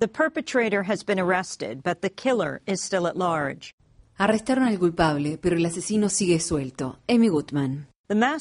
The 0.00 0.08
perpetrator 0.08 0.84
has 0.84 1.02
been 1.02 1.20
arrested, 1.20 1.82
but 1.82 2.00
the 2.00 2.08
killer 2.08 2.62
is 2.66 2.80
still 2.80 3.06
at 3.06 3.18
large. 3.18 3.74
Arrestaron 4.18 4.66
al 4.66 4.78
culpable, 4.78 5.36
pero 5.36 5.56
el 5.56 5.66
asesino 5.66 6.08
sigue 6.08 6.40
suelto. 6.40 6.96
Amy 7.06 7.28
Goodman. 7.28 7.89
In 8.12 8.18
La 8.18 8.36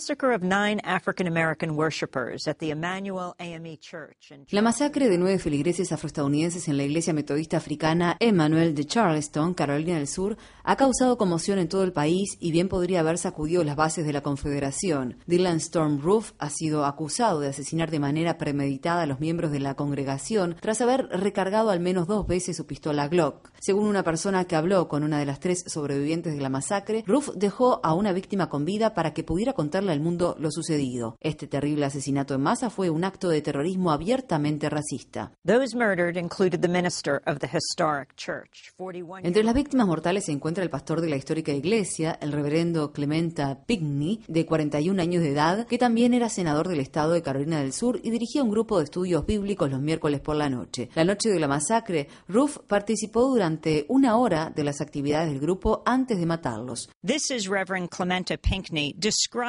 masacre 4.63 5.09
de 5.09 5.17
nueve 5.19 5.37
feligreses 5.37 5.91
afroestadounidenses 5.91 6.67
en 6.67 6.77
la 6.77 6.85
iglesia 6.85 7.13
metodista 7.13 7.57
africana 7.57 8.17
Emmanuel 8.19 8.73
de 8.73 8.85
Charleston, 8.85 9.53
Carolina 9.53 9.97
del 9.97 10.07
Sur, 10.07 10.37
ha 10.63 10.75
causado 10.75 11.19
conmoción 11.19 11.59
en 11.59 11.67
todo 11.67 11.83
el 11.83 11.93
país 11.93 12.35
y 12.39 12.51
bien 12.51 12.67
podría 12.67 13.01
haber 13.01 13.19
sacudido 13.19 13.63
las 13.63 13.75
bases 13.75 14.07
de 14.07 14.13
la 14.13 14.23
Confederación. 14.23 15.19
Dylan 15.27 15.57
Storm 15.57 16.01
Roof 16.01 16.31
ha 16.39 16.49
sido 16.49 16.85
acusado 16.85 17.39
de 17.39 17.49
asesinar 17.49 17.91
de 17.91 17.99
manera 17.99 18.39
premeditada 18.39 19.03
a 19.03 19.05
los 19.05 19.19
miembros 19.19 19.51
de 19.51 19.59
la 19.59 19.75
congregación 19.75 20.55
tras 20.61 20.81
haber 20.81 21.09
recargado 21.09 21.69
al 21.69 21.79
menos 21.79 22.07
dos 22.07 22.25
veces 22.25 22.57
su 22.57 22.65
pistola 22.65 23.07
Glock. 23.07 23.51
Según 23.59 23.85
una 23.85 24.01
persona 24.01 24.45
que 24.45 24.55
habló 24.55 24.87
con 24.87 25.03
una 25.03 25.19
de 25.19 25.27
las 25.27 25.39
tres 25.39 25.63
sobrevivientes 25.67 26.33
de 26.33 26.41
la 26.41 26.49
masacre, 26.49 27.03
Roof 27.05 27.29
dejó 27.35 27.81
a 27.83 27.93
una 27.93 28.13
víctima 28.13 28.49
con 28.49 28.65
vida 28.65 28.95
para 28.95 29.13
que 29.13 29.23
pudiera 29.23 29.53
contarle 29.59 29.91
al 29.91 29.99
mundo 29.99 30.37
lo 30.39 30.51
sucedido. 30.51 31.17
Este 31.19 31.45
terrible 31.45 31.83
asesinato 31.83 32.33
en 32.33 32.39
masa 32.39 32.69
fue 32.69 32.89
un 32.89 33.03
acto 33.03 33.27
de 33.27 33.41
terrorismo 33.41 33.91
abiertamente 33.91 34.69
racista. 34.69 35.33
Those 35.45 35.75
murdered 35.75 36.15
included 36.15 36.61
the 36.61 36.69
minister 36.69 37.21
of 37.25 37.39
the 37.39 37.47
historic 37.47 38.15
church, 38.15 38.71
41 38.77 39.27
Entre 39.27 39.43
las 39.43 39.53
víctimas 39.53 39.85
mortales 39.85 40.23
se 40.23 40.31
encuentra 40.31 40.63
el 40.63 40.69
pastor 40.69 41.01
de 41.01 41.09
la 41.09 41.17
histórica 41.17 41.51
iglesia, 41.51 42.17
el 42.21 42.31
reverendo 42.31 42.93
Clementa 42.93 43.65
Pigney, 43.65 44.21
de 44.29 44.45
41 44.45 45.01
años 45.01 45.23
de 45.23 45.31
edad, 45.31 45.67
que 45.67 45.77
también 45.77 46.13
era 46.13 46.29
senador 46.29 46.69
del 46.69 46.79
estado 46.79 47.11
de 47.11 47.21
Carolina 47.21 47.59
del 47.59 47.73
Sur 47.73 47.99
y 48.01 48.11
dirigía 48.11 48.43
un 48.43 48.51
grupo 48.51 48.77
de 48.77 48.85
estudios 48.85 49.25
bíblicos 49.25 49.69
los 49.69 49.81
miércoles 49.81 50.21
por 50.21 50.37
la 50.37 50.49
noche. 50.49 50.87
La 50.95 51.03
noche 51.03 51.27
de 51.27 51.39
la 51.41 51.49
masacre, 51.49 52.07
Ruff 52.29 52.59
participó 52.65 53.27
durante 53.27 53.85
una 53.89 54.15
hora 54.15 54.53
de 54.55 54.63
las 54.63 54.79
actividades 54.79 55.31
del 55.31 55.41
grupo 55.41 55.83
antes 55.85 56.17
de 56.17 56.25
matarlos. 56.25 56.89
This 57.05 57.29
is 57.29 57.49
Reverend 57.49 57.89
Clementa 57.89 58.37
Pinkney 58.37 58.69
Emmanuel. 58.69 59.48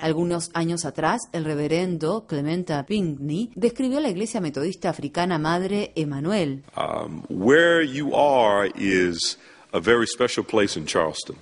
Algunos 0.00 0.50
años 0.54 0.84
atrás, 0.84 1.20
el 1.32 1.44
reverendo 1.44 2.26
Clementa 2.26 2.84
Pinkney 2.86 3.50
describió 3.54 4.00
la 4.00 4.08
iglesia 4.08 4.40
metodista 4.40 4.90
africana 4.90 5.38
Madre 5.38 5.92
Emanuel. 5.94 6.64
Um, 6.76 7.22
where 7.28 7.82
you 7.82 8.14
are 8.14 8.70
is 8.76 9.38
a 9.72 9.80
very 9.80 10.06
special 10.06 10.44
place 10.44 10.78
in 10.78 10.86
Charleston. 10.86 11.36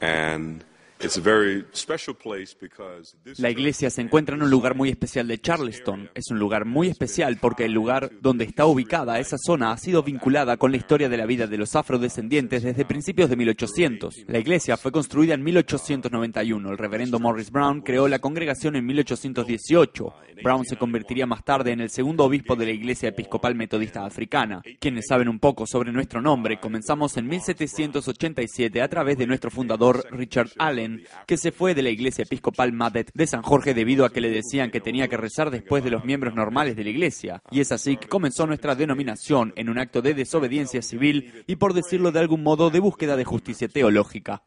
And 0.00 0.64
it's 1.04 1.18
a 1.18 1.20
very 1.20 1.64
special 1.72 2.14
place 2.14 2.54
because 2.58 3.16
this 3.24 3.38
La 3.38 3.50
iglesia 3.50 3.90
se 3.90 4.00
encuentra 4.00 4.34
en 4.34 4.42
un 4.42 4.50
lugar 4.50 4.74
muy 4.74 4.88
especial 4.88 5.28
de 5.28 5.38
Charleston. 5.38 6.10
Es 6.14 6.30
un 6.30 6.38
lugar 6.38 6.64
muy 6.64 6.88
especial 6.88 7.36
porque 7.40 7.66
el 7.66 7.72
lugar 7.72 8.10
donde 8.20 8.44
está 8.44 8.66
ubicada 8.66 9.18
esa 9.18 9.36
zona 9.38 9.72
ha 9.72 9.76
sido 9.76 10.02
vinculada 10.02 10.56
con 10.56 10.70
la 10.70 10.78
historia 10.78 11.08
de 11.08 11.16
la 11.16 11.26
vida 11.26 11.46
de 11.46 11.58
los 11.58 11.76
afrodescendientes 11.76 12.62
desde 12.62 12.84
principios 12.84 13.28
de 13.28 13.36
1800. 13.36 14.24
La 14.26 14.38
iglesia 14.38 14.76
fue 14.76 14.92
construida 14.92 15.34
en 15.34 15.44
1891. 15.44 16.70
El 16.70 16.78
reverendo 16.78 17.18
Morris 17.18 17.50
Brown 17.50 17.82
creó 17.82 18.08
la 18.08 18.18
congregación 18.18 18.76
en 18.76 18.86
1818. 18.86 20.14
Brown 20.42 20.64
se 20.64 20.76
convertiría 20.76 21.26
más 21.26 21.44
tarde 21.44 21.72
en 21.72 21.80
el 21.80 21.90
segundo 21.90 22.24
obispo 22.24 22.56
de 22.56 22.66
la 22.66 22.72
Iglesia 22.72 23.10
Episcopal 23.10 23.54
Metodista 23.54 24.04
Africana. 24.04 24.62
Quienes 24.80 25.06
saben 25.08 25.28
un 25.28 25.38
poco 25.38 25.66
sobre 25.66 25.92
nuestro 25.92 26.20
nombre, 26.20 26.58
comenzamos 26.58 27.16
en 27.16 27.28
1787 27.28 28.82
a 28.82 28.88
través 28.88 29.18
de 29.18 29.26
nuestro 29.26 29.50
fundador 29.50 30.04
Richard 30.10 30.50
Allen, 30.58 30.93
que 31.26 31.36
se 31.36 31.52
fue 31.52 31.74
de 31.74 31.82
la 31.82 31.90
Iglesia 31.90 32.22
Episcopal 32.22 32.72
Madet 32.72 33.10
de 33.14 33.26
San 33.26 33.42
Jorge 33.42 33.74
debido 33.74 34.04
a 34.04 34.12
que 34.12 34.20
le 34.20 34.30
decían 34.30 34.70
que 34.70 34.80
tenía 34.80 35.08
que 35.08 35.16
rezar 35.16 35.50
después 35.50 35.84
de 35.84 35.90
los 35.90 36.04
miembros 36.04 36.34
normales 36.34 36.76
de 36.76 36.84
la 36.84 36.90
Iglesia. 36.90 37.42
Y 37.50 37.60
es 37.60 37.72
así 37.72 37.96
que 37.96 38.08
comenzó 38.08 38.46
nuestra 38.46 38.74
denominación 38.74 39.52
en 39.56 39.68
un 39.68 39.78
acto 39.78 40.02
de 40.02 40.14
desobediencia 40.14 40.82
civil 40.82 41.44
y, 41.46 41.56
por 41.56 41.74
decirlo 41.74 42.12
de 42.12 42.20
algún 42.20 42.42
modo, 42.42 42.70
de 42.70 42.80
búsqueda 42.80 43.16
de 43.16 43.24
justicia 43.24 43.68
teológica. 43.68 44.42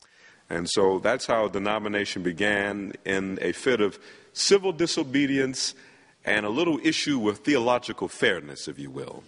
And 0.50 0.68
so 0.68 1.00
that's 1.02 1.28
how 1.28 1.50
denomination 1.50 2.24
began 2.24 2.94
in 3.06 3.38
a 3.42 3.52
fit 3.52 3.82
of 3.82 4.00
civil 4.32 4.72
disobedience 4.72 5.76
and 6.26 6.46
a 6.46 6.50
little 6.50 6.80
issue 6.84 7.20
with 7.20 7.44
theological 7.44 8.08
fairness, 8.08 8.68
if 8.68 8.80
you 8.80 8.90
will. 8.90 9.24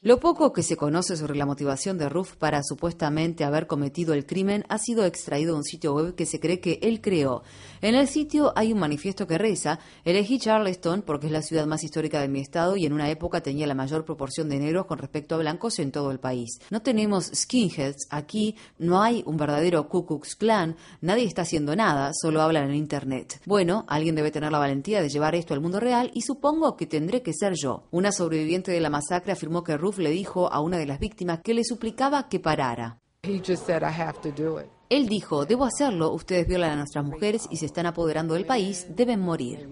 Lo 0.00 0.18
poco 0.18 0.50
que 0.50 0.62
se 0.62 0.74
conoce 0.74 1.18
sobre 1.18 1.36
la 1.36 1.44
motivación 1.44 1.98
de 1.98 2.08
Ruff 2.08 2.34
para 2.36 2.62
supuestamente 2.62 3.44
haber 3.44 3.66
cometido 3.66 4.14
el 4.14 4.24
crimen 4.24 4.64
ha 4.70 4.78
sido 4.78 5.04
extraído 5.04 5.52
de 5.52 5.58
un 5.58 5.64
sitio 5.64 5.92
web 5.92 6.14
que 6.14 6.24
se 6.24 6.40
cree 6.40 6.60
que 6.60 6.78
él 6.80 7.02
creó. 7.02 7.42
En 7.82 7.94
el 7.94 8.08
sitio 8.08 8.54
hay 8.56 8.72
un 8.72 8.78
manifiesto 8.78 9.26
que 9.26 9.36
reza, 9.36 9.80
elegí 10.02 10.38
Charleston 10.38 11.02
porque 11.02 11.26
es 11.26 11.32
la 11.32 11.42
ciudad 11.42 11.66
más 11.66 11.84
histórica 11.84 12.22
de 12.22 12.28
mi 12.28 12.40
estado 12.40 12.78
y 12.78 12.86
en 12.86 12.94
una 12.94 13.10
época 13.10 13.42
tenía 13.42 13.66
la 13.66 13.74
mayor 13.74 14.06
proporción 14.06 14.48
de 14.48 14.60
negros 14.60 14.86
con 14.86 14.96
respecto 14.96 15.34
a 15.34 15.38
blancos 15.38 15.78
en 15.78 15.92
todo 15.92 16.10
el 16.10 16.20
país. 16.20 16.58
No 16.70 16.80
tenemos 16.80 17.30
skinheads 17.34 18.06
aquí, 18.08 18.56
no 18.78 19.02
hay 19.02 19.22
un 19.26 19.36
verdadero 19.36 19.90
Ku 19.90 20.06
Klux 20.06 20.36
Klan, 20.36 20.74
nadie 21.02 21.26
está 21.26 21.42
haciendo 21.42 21.76
nada, 21.76 22.12
solo 22.14 22.40
hablan 22.40 22.70
en 22.70 22.76
internet. 22.76 23.42
Bueno, 23.44 23.84
alguien 23.88 24.14
debe 24.14 24.30
tener 24.30 24.50
la 24.50 24.58
valentía 24.58 25.02
de 25.02 25.10
llevar 25.10 25.34
esto 25.34 25.52
al 25.52 25.60
mundo 25.60 25.81
real 25.82 26.10
y 26.14 26.22
supongo 26.22 26.76
que 26.76 26.86
tendré 26.86 27.22
que 27.22 27.32
ser 27.34 27.52
yo. 27.54 27.84
Una 27.90 28.12
sobreviviente 28.12 28.72
de 28.72 28.80
la 28.80 28.88
masacre 28.88 29.32
afirmó 29.32 29.62
que 29.62 29.76
Ruff 29.76 29.98
le 29.98 30.10
dijo 30.10 30.50
a 30.50 30.60
una 30.60 30.78
de 30.78 30.86
las 30.86 30.98
víctimas 30.98 31.40
que 31.40 31.52
le 31.52 31.64
suplicaba 31.64 32.28
que 32.28 32.40
parara. 32.40 32.98
He 33.24 33.38
just 33.38 33.66
said, 33.66 33.82
I 33.82 33.92
have 34.00 34.18
to 34.22 34.30
do 34.32 34.58
it. 34.58 34.66
Él 34.88 35.08
dijo, 35.08 35.46
debo 35.46 35.64
hacerlo, 35.64 36.12
ustedes 36.12 36.46
violan 36.46 36.72
a 36.72 36.76
nuestras 36.76 37.04
mujeres 37.04 37.46
y 37.50 37.56
se 37.56 37.66
están 37.66 37.86
apoderando 37.86 38.34
del 38.34 38.44
país, 38.44 38.86
deben 38.90 39.20
morir. 39.20 39.68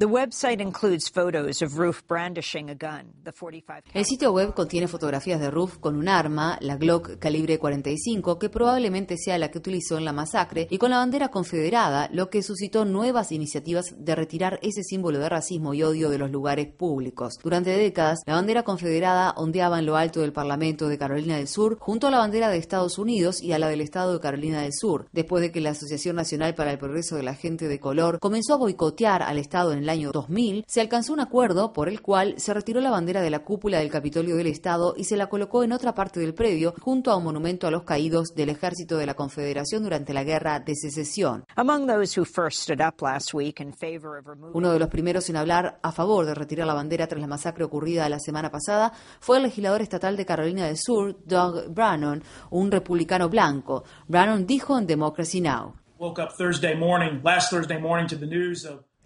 You're 0.00 0.10
taking 0.10 0.20
over 0.20 0.20
our 0.20 0.26
country. 0.26 0.52
And 0.52 0.58
you 0.58 0.58
have 0.58 0.58
to 0.58 0.58
go. 0.58 0.58
The 0.58 0.58
website 0.58 0.60
includes 0.60 1.10
photos 1.10 1.62
of 1.62 1.78
Roof 1.78 2.06
brandishing 2.06 2.70
a 2.70 2.74
gun, 2.74 3.14
the 3.24 3.32
45 3.32 3.84
El 3.94 4.04
sitio 4.04 4.32
web 4.32 4.54
contiene 4.54 4.86
fotografías 4.86 5.40
de 5.40 5.50
Ruff 5.50 5.78
con 5.78 5.96
un 5.96 6.08
arma, 6.08 6.56
la 6.60 6.76
Glock 6.76 7.18
calibre 7.18 7.58
45, 7.58 8.38
que 8.38 8.48
probablemente 8.48 9.16
sea 9.16 9.38
la 9.38 9.50
que 9.50 9.58
utilizó 9.58 9.98
en 9.98 10.04
la 10.04 10.12
masacre, 10.12 10.68
y 10.70 10.78
con 10.78 10.90
la 10.90 10.98
bandera 10.98 11.30
confederada, 11.30 12.08
lo 12.12 12.30
que 12.30 12.42
suscitó 12.42 12.84
nuevas 12.84 13.32
iniciativas 13.32 13.94
de 13.98 14.14
retirar 14.14 14.60
ese 14.62 14.84
símbolo 14.84 15.18
de 15.18 15.28
racismo 15.28 15.74
y 15.74 15.82
odio 15.82 16.10
de 16.10 16.18
los 16.18 16.30
lugares 16.30 16.68
públicos. 16.68 17.38
Durante 17.42 17.70
décadas, 17.70 18.20
la 18.26 18.34
bandera 18.34 18.62
confederada 18.62 19.32
ondeaba 19.36 19.78
en 19.78 19.86
lo 19.86 19.96
alto 19.96 20.20
del 20.20 20.32
Parlamento 20.32 20.88
de 20.88 20.98
Carolina 20.98 21.36
del 21.36 21.48
Sur, 21.48 21.78
junto 21.80 22.06
a 22.06 22.10
la 22.10 22.18
bandera 22.18 22.50
de 22.50 22.58
Estados 22.58 22.98
Unidos 22.98 23.42
y 23.42 23.52
a 23.52 23.58
la 23.58 23.68
del 23.68 23.80
Estado 23.80 24.14
de 24.14 24.20
Carolina 24.20 24.62
del 24.62 24.72
Sur, 24.72 25.08
después 25.12 25.42
de 25.42 25.52
que 25.52 25.60
la 25.60 25.70
Asociación 25.70 26.16
Nacional 26.16 26.54
para 26.54 26.70
el 26.70 26.78
Progreso 26.78 27.16
de 27.16 27.22
la 27.22 27.34
Gente 27.34 27.68
de 27.68 27.80
Color 27.80 28.18
comenzó 28.20 28.54
a 28.54 28.58
boicotear 28.58 29.22
al 29.22 29.38
Estado 29.38 29.72
en 29.72 29.80
el 29.80 29.87
año 29.88 30.10
2000, 30.12 30.64
se 30.66 30.80
alcanzó 30.80 31.12
un 31.12 31.20
acuerdo 31.20 31.72
por 31.72 31.88
el 31.88 32.02
cual 32.02 32.34
se 32.38 32.54
retiró 32.54 32.80
la 32.80 32.90
bandera 32.90 33.20
de 33.20 33.30
la 33.30 33.40
cúpula 33.40 33.78
del 33.78 33.90
Capitolio 33.90 34.36
del 34.36 34.46
Estado 34.46 34.94
y 34.96 35.04
se 35.04 35.16
la 35.16 35.28
colocó 35.28 35.62
en 35.64 35.72
otra 35.72 35.94
parte 35.94 36.20
del 36.20 36.34
predio 36.34 36.74
junto 36.80 37.10
a 37.10 37.16
un 37.16 37.24
monumento 37.24 37.66
a 37.66 37.70
los 37.70 37.84
caídos 37.84 38.34
del 38.34 38.50
Ejército 38.50 38.96
de 38.96 39.06
la 39.06 39.14
Confederación 39.14 39.82
durante 39.82 40.14
la 40.14 40.24
Guerra 40.24 40.60
de 40.60 40.74
Secesión. 40.74 41.44
Among 41.56 41.86
those 41.86 42.18
who 42.18 42.24
first 42.24 42.62
stood 42.62 42.80
up 42.80 43.00
last 43.02 43.34
week 43.34 43.60
in 43.60 43.72
favor 43.72 44.18
of 44.18 44.26
removing 44.26 44.56
Uno 44.56 44.72
de 44.72 44.78
los 44.78 44.88
primeros 44.88 45.28
en 45.30 45.36
hablar 45.36 45.78
a 45.82 45.92
favor 45.92 46.26
de 46.26 46.34
retirar 46.34 46.66
la 46.66 46.74
bandera 46.74 47.06
tras 47.06 47.20
la 47.20 47.26
masacre 47.26 47.64
ocurrida 47.64 48.08
la 48.08 48.18
semana 48.18 48.50
pasada 48.50 48.92
fue 49.20 49.38
el 49.38 49.44
legislador 49.44 49.82
estatal 49.82 50.16
de 50.16 50.26
Carolina 50.26 50.66
del 50.66 50.76
Sur, 50.76 51.16
Doug 51.24 51.68
Brannon, 51.68 52.22
un 52.50 52.70
republicano 52.70 53.28
blanco. 53.28 53.84
Brannon 54.06 54.46
dijo 54.46 54.78
en 54.78 54.86
Democracy 54.86 55.40
Now! 55.40 55.74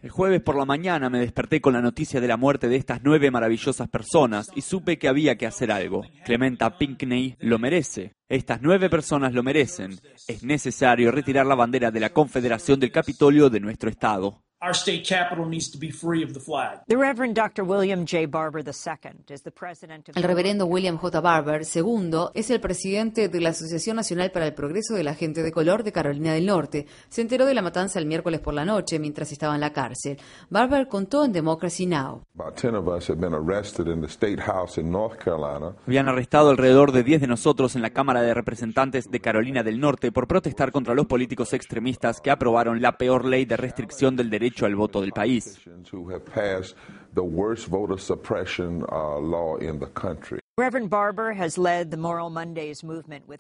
El 0.03 0.11
jueves 0.11 0.41
por 0.41 0.57
la 0.57 0.65
mañana 0.65 1.09
me 1.09 1.21
desperté 1.21 1.61
con 1.61 1.75
la 1.75 1.81
noticia 1.81 2.21
de 2.21 2.27
la 2.27 2.37
muerte 2.37 2.69
de 2.69 2.75
estas 2.75 3.03
nueve 3.05 3.31
maravillosas 3.31 3.89
personas 3.89 4.51
y 4.57 4.63
supe 4.63 4.99
que 4.99 5.07
había 5.07 5.37
que 5.37 5.47
hacer 5.47 5.71
algo. 5.71 6.03
Clementa 6.25 6.77
Pinkney 6.77 7.37
lo 7.39 7.61
merece. 7.61 8.17
Estas 8.29 8.61
nueve 8.63 8.91
personas 8.91 9.33
lo 9.33 9.45
merecen. 9.45 10.01
Es 10.27 10.43
necesario 10.43 11.13
retirar 11.13 11.47
la 11.47 11.55
bandera 11.55 11.93
de 11.93 12.01
la 12.01 12.13
Confederación 12.13 12.81
del 12.81 12.91
Capitolio 12.91 13.49
de 13.49 13.61
nuestro 13.61 13.91
estado. 13.91 14.43
Our 14.63 14.75
state 14.75 15.05
capital 15.05 15.45
needs 15.45 15.69
to 15.71 15.79
be 15.79 15.91
free 15.91 16.23
of 16.23 16.35
the 16.35 16.41
flag. 16.41 16.79
The 16.87 16.97
Reverend 16.97 17.35
Dr. 17.35 17.65
William 17.65 18.07
J. 18.07 18.27
Barber 18.27 18.61
II 18.61 19.25
is 19.29 19.43
the 19.43 19.51
president 19.51 20.09
of 20.09 20.17
El 20.17 20.23
reverendo 20.23 20.67
William 20.67 20.97
J. 20.97 21.21
Barber 21.21 21.63
II 21.63 22.29
es 22.35 22.51
el 22.51 22.61
presidente 22.61 23.29
de 23.29 23.41
la 23.41 23.51
Asociación 23.51 23.97
Nacional 23.97 24.31
para 24.31 24.47
el 24.47 24.55
Progreso 24.55 24.95
de 24.95 25.03
la 25.03 25.15
Gente 25.15 25.43
de 25.43 25.51
Color 25.51 25.83
de 25.83 25.91
Carolina 25.91 26.33
del 26.35 26.47
Norte. 26.47 26.87
Se 27.09 27.23
enteró 27.23 27.45
de 27.45 27.55
la 27.55 27.63
matanza 27.63 27.99
el 27.99 28.07
miércoles 28.07 28.41
por 28.41 28.55
la 28.55 28.65
noche 28.65 29.01
mientras 29.01 29.33
estaba 29.33 29.55
en 29.57 29.61
la 29.61 29.73
cárcel. 29.73 30.19
Barber 30.49 30.87
contó 30.87 31.25
en 31.25 31.33
Democracy 31.33 31.87
Now! 31.87 32.23
About 32.39 32.57
10 32.57 32.77
of 32.77 32.87
us 32.87 33.11
had 33.11 33.19
been 33.19 33.35
arrested 33.35 33.89
in 33.89 34.01
the 34.01 34.09
state 34.09 34.41
house 34.41 34.79
in 34.79 34.93
North 34.93 35.19
Carolina. 35.19 35.75
Habían 35.87 36.09
arrestado 36.09 36.51
alrededor 36.51 36.93
de 36.93 37.03
10 37.03 37.23
de 37.23 37.27
nosotros 37.27 37.75
en 37.75 37.83
la 37.83 37.91
Cámara 37.91 38.23
de 38.23 38.33
Representantes 38.33 39.11
de 39.11 39.21
Carolina 39.21 39.65
del 39.65 39.81
Norte 39.81 40.13
por 40.13 40.29
protestar 40.29 40.71
contra 40.71 40.95
los 40.95 41.07
políticos 41.07 41.53
extremistas 41.53 42.21
que 42.21 42.31
aprobaron 42.31 42.81
la 42.81 42.97
peor 42.97 43.25
ley 43.25 43.45
de 43.45 43.57
restricción 43.57 44.15
del 44.15 44.31
derecho 44.31 44.52
al 44.67 44.75
voto 44.75 45.01
del 45.01 45.13
país. 45.13 45.59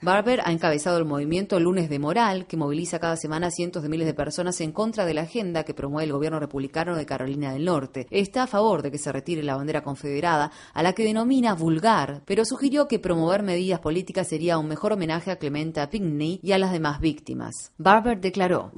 Barber 0.00 0.40
ha 0.42 0.50
encabezado 0.50 0.96
el 0.96 1.04
movimiento 1.04 1.60
Lunes 1.60 1.90
de 1.90 1.98
Moral, 1.98 2.46
que 2.46 2.56
moviliza 2.56 3.00
cada 3.00 3.18
semana 3.18 3.50
cientos 3.50 3.82
de 3.82 3.90
miles 3.90 4.06
de 4.06 4.14
personas 4.14 4.58
en 4.62 4.72
contra 4.72 5.04
de 5.04 5.12
la 5.12 5.20
agenda 5.20 5.62
que 5.64 5.74
promueve 5.74 6.06
el 6.06 6.12
gobierno 6.14 6.40
republicano 6.40 6.96
de 6.96 7.04
Carolina 7.04 7.52
del 7.52 7.66
Norte. 7.66 8.06
Está 8.10 8.44
a 8.44 8.46
favor 8.46 8.80
de 8.80 8.90
que 8.90 8.96
se 8.96 9.12
retire 9.12 9.42
la 9.42 9.56
bandera 9.56 9.82
confederada, 9.82 10.52
a 10.72 10.82
la 10.82 10.94
que 10.94 11.04
denomina 11.04 11.52
vulgar, 11.52 12.22
pero 12.24 12.46
sugirió 12.46 12.88
que 12.88 12.98
promover 12.98 13.42
medidas 13.42 13.80
políticas 13.80 14.28
sería 14.28 14.56
un 14.56 14.68
mejor 14.68 14.94
homenaje 14.94 15.30
a 15.30 15.36
Clementa 15.36 15.90
Pinckney 15.90 16.40
y 16.42 16.52
a 16.52 16.58
las 16.58 16.72
demás 16.72 16.98
víctimas. 16.98 17.74
Barber 17.76 18.22
declaró: 18.22 18.70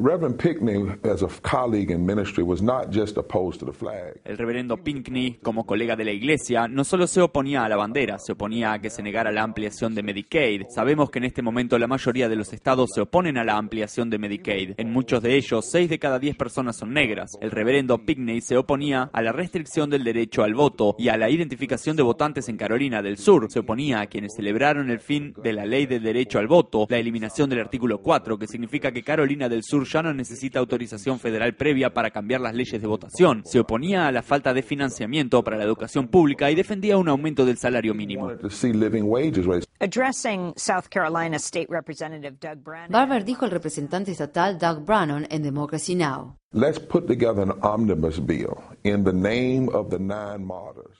El 4.24 4.36
reverendo 4.36 4.76
Pinckney, 4.76 5.34
como 5.34 5.66
colega 5.66 5.94
de 5.94 6.04
la 6.04 6.10
iglesia, 6.10 6.66
no 6.66 6.82
solo 6.82 7.06
se 7.06 7.20
oponía 7.20 7.64
a 7.64 7.68
la 7.68 7.76
bandera, 7.76 8.18
se 8.24 8.32
oponía 8.32 8.72
a 8.72 8.78
que 8.80 8.88
se 8.88 9.02
negara 9.02 9.30
la 9.30 9.42
ampliación 9.42 9.94
de 9.94 10.02
Medicaid. 10.02 10.62
Sabemos 10.74 11.10
que 11.10 11.18
en 11.18 11.26
este 11.26 11.42
momento 11.42 11.78
la 11.78 11.86
mayoría 11.86 12.28
de 12.28 12.36
los 12.36 12.54
estados 12.54 12.90
se 12.94 13.02
oponen 13.02 13.36
a 13.36 13.44
la 13.44 13.58
ampliación 13.58 14.08
de 14.08 14.18
Medicaid. 14.18 14.72
En 14.78 14.92
muchos 14.92 15.22
de 15.22 15.36
ellos, 15.36 15.68
6 15.70 15.90
de 15.90 15.98
cada 15.98 16.18
10 16.18 16.36
personas 16.36 16.76
son 16.76 16.94
negras. 16.94 17.32
El 17.42 17.50
reverendo 17.50 17.98
Pickney 17.98 18.40
se 18.40 18.56
oponía 18.56 19.10
a 19.12 19.20
la 19.20 19.32
restricción 19.32 19.90
del 19.90 20.04
derecho 20.04 20.42
al 20.42 20.54
voto 20.54 20.96
y 20.98 21.08
a 21.08 21.18
la 21.18 21.28
identificación 21.28 21.96
de 21.96 22.02
votantes 22.02 22.48
en 22.48 22.56
Carolina 22.56 23.02
del 23.02 23.18
Sur. 23.18 23.46
Se 23.50 23.58
oponía 23.58 24.00
a 24.00 24.06
quienes 24.06 24.34
celebraron 24.34 24.90
el 24.90 25.00
fin 25.00 25.34
de 25.42 25.52
la 25.52 25.66
ley 25.66 25.84
del 25.84 26.02
derecho 26.02 26.38
al 26.38 26.46
voto, 26.46 26.86
la 26.88 26.96
eliminación 26.96 27.50
del 27.50 27.60
artículo 27.60 27.98
4, 28.00 28.38
que 28.38 28.46
significa 28.46 28.90
que 28.90 29.02
Carolina 29.02 29.50
del 29.50 29.64
Sur 29.64 29.84
ya 29.86 30.02
no 30.02 30.14
necesita 30.14 30.60
autorización 30.60 31.20
federal 31.20 31.56
previa 31.56 31.92
para 31.92 32.10
cambiar 32.10 32.40
las 32.40 32.54
leyes 32.54 32.80
de 32.80 32.88
votación. 32.88 33.42
Se 33.44 33.60
oponía 33.60 34.06
a 34.06 34.12
la 34.12 34.22
falta 34.22 34.54
de 34.54 34.62
financiamiento 34.62 35.44
para 35.44 35.58
la 35.58 35.64
educación 35.64 36.08
pública 36.08 36.50
y 36.50 36.54
defendía 36.54 36.96
un 36.96 37.10
aumento 37.10 37.44
del 37.44 37.58
salario 37.58 37.92
mínimo. 37.92 38.13
Barber 42.88 43.24
dijo 43.24 43.44
al 43.44 43.50
representante 43.50 44.12
estatal 44.12 44.58
Doug 44.58 44.84
Brannon 44.84 45.26
en 45.30 45.42
Democracy 45.42 45.94
Now! 45.94 46.36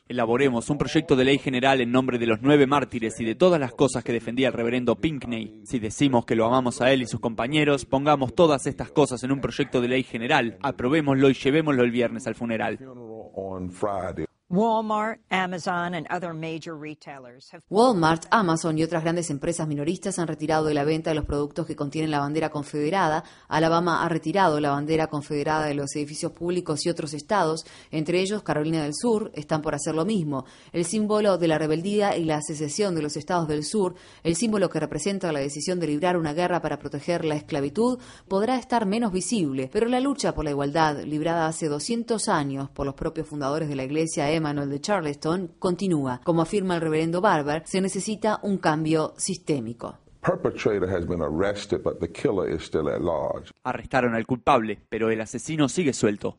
Elaboremos 0.09 0.69
un 0.69 0.79
proyecto 0.79 1.15
de 1.15 1.25
ley 1.25 1.39
general 1.39 1.81
en 1.81 1.93
nombre 1.93 2.19
de 2.19 2.27
los 2.27 2.43
nueve 2.43 2.67
mártires 2.67 3.21
y 3.21 3.25
de 3.25 3.37
todas 3.37 3.61
las 3.61 3.73
cosas 3.73 4.03
que 4.03 4.13
defendía 4.13 4.49
el 4.49 4.53
reverendo 4.53 4.97
Pinckney. 4.97 5.63
Si 5.65 5.79
decimos 5.79 6.25
que 6.25 6.35
lo 6.35 6.47
amamos 6.47 6.81
a 6.81 6.93
él 6.93 7.03
y 7.03 7.07
sus 7.07 7.21
compañeros, 7.21 7.85
pongamos 7.85 8.35
todas 8.35 8.67
estas 8.67 8.91
cosas 8.91 9.23
en 9.23 9.31
un 9.31 9.41
proyecto 9.41 9.81
de 9.81 9.89
ley 9.89 10.03
general, 10.03 10.59
aprobémoslo 10.61 11.31
y 11.31 11.35
llevémoslo 11.35 11.85
el 11.85 11.93
viernes 11.93 12.27
al 12.27 12.35
funeral. 12.35 12.81
Walmart, 14.51 15.21
Amazon, 15.31 15.95
and 15.95 16.07
other 16.11 16.35
major 16.35 16.77
retailers 16.77 17.51
have... 17.51 17.63
Walmart, 17.71 18.27
Amazon 18.31 18.79
y 18.79 18.83
otras 18.83 19.03
grandes 19.03 19.31
empresas 19.31 19.67
minoristas 19.67 20.19
han 20.19 20.29
retirado 20.29 20.67
de 20.67 20.75
la 20.75 20.85
venta 20.85 21.11
de 21.11 21.17
los 21.17 21.25
productos 21.25 21.67
que 21.67 21.75
contienen 21.75 22.11
la 22.11 22.21
bandera 22.21 22.51
confederada. 22.51 23.25
Alabama 23.49 24.05
ha 24.05 24.09
retirado 24.11 24.61
la 24.61 24.71
bandera 24.71 25.07
confederada 25.07 25.65
de 25.65 25.75
los 25.75 25.97
edificios 25.97 26.33
públicos 26.33 26.85
y 26.85 26.91
otros 26.91 27.15
estados, 27.15 27.65
entre 27.91 28.21
ellos 28.21 28.43
Carolina 28.43 28.83
del 28.83 28.93
Sur, 28.95 29.33
están 29.35 29.63
por 29.63 29.75
hacer 29.75 29.95
lo 29.95 30.05
mismo. 30.05 30.45
El 30.73 30.85
símbolo 30.85 31.39
de 31.39 31.49
la 31.49 31.57
rebeldía 31.57 32.15
y 32.15 32.25
la 32.25 32.43
secesión 32.43 32.95
de 32.95 33.03
los 33.03 33.17
estados 33.17 33.49
del 33.49 33.65
sur, 33.65 33.95
el 34.23 34.37
símbolo 34.37 34.69
que 34.69 34.79
representa 34.79 35.33
la 35.33 35.41
decisión 35.41 35.81
de 35.81 35.87
librar 35.87 36.19
una 36.19 36.35
guerra 36.35 36.61
para 36.61 36.79
proteger 36.79 37.25
la 37.25 37.35
esclavitud, 37.35 37.99
podrá 38.29 38.59
estar 38.59 38.85
menos 38.85 39.11
visible, 39.11 39.71
pero 39.73 39.89
la 39.89 40.01
lucha 40.01 40.35
por 40.35 40.45
la 40.45 40.51
igualdad, 40.51 41.03
librada 41.03 41.47
hace 41.47 41.69
200 41.69 42.29
años 42.29 42.69
por 42.71 42.85
los 42.85 42.95
propios 42.95 43.27
fundadores 43.27 43.71
de 43.71 43.77
la 43.77 43.85
Iglesia 43.85 44.34
Manuel 44.41 44.71
de 44.71 44.81
Charleston 44.81 45.53
continúa. 45.59 46.21
Como 46.25 46.43
afirma 46.43 46.77
el 46.77 46.81
reverendo 46.81 47.21
Barber, 47.21 47.63
se 47.67 47.81
necesita 47.81 48.41
un 48.43 48.59
cambio 48.59 49.15
sistémico. 49.17 49.99
Arrestaron 53.63 54.15
al 54.15 54.27
culpable, 54.27 54.81
pero 54.89 55.11
el 55.11 55.21
asesino 55.21 55.69
sigue 55.69 55.93
suelto. 55.93 56.39